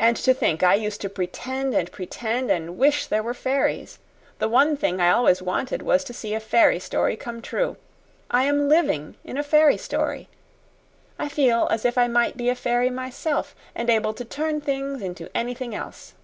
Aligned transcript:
And 0.00 0.16
to 0.16 0.34
think 0.34 0.64
I 0.64 0.74
used 0.74 1.00
to 1.02 1.08
pretend 1.08 1.74
and 1.74 1.92
pretend 1.92 2.50
and 2.50 2.76
wish 2.76 3.06
there 3.06 3.22
were 3.22 3.34
fairies! 3.34 4.00
The 4.40 4.48
one 4.48 4.76
thing 4.76 5.00
I 5.00 5.12
always 5.12 5.40
wanted 5.40 5.80
was 5.80 6.02
to 6.04 6.12
see 6.12 6.34
a 6.34 6.40
fairy 6.40 6.80
story 6.80 7.14
come 7.14 7.40
true. 7.40 7.76
I 8.32 8.46
am 8.46 8.68
LIVING 8.68 9.14
in 9.24 9.38
a 9.38 9.44
fairy 9.44 9.76
story. 9.76 10.28
I 11.20 11.28
feel 11.28 11.68
as 11.70 11.84
if 11.84 11.96
I 11.96 12.08
might 12.08 12.36
be 12.36 12.48
a 12.48 12.56
fairy 12.56 12.90
myself, 12.90 13.54
and 13.76 13.88
able 13.90 14.12
to 14.14 14.24
turn 14.24 14.60
things 14.60 15.00
into 15.00 15.30
anything 15.36 15.72
else." 15.72 16.14